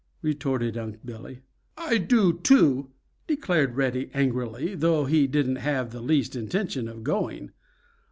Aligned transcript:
retorted 0.23 0.75
Unc' 0.79 1.05
Billy. 1.05 1.41
"I 1.77 1.99
do 1.99 2.33
too!" 2.33 2.89
declared 3.27 3.75
Reddy 3.75 4.09
angrily, 4.15 4.73
though 4.73 5.05
he 5.05 5.27
didn't 5.27 5.57
have 5.57 5.91
the 5.91 6.01
least 6.01 6.35
intention 6.35 6.87
of 6.87 7.03
going. 7.03 7.51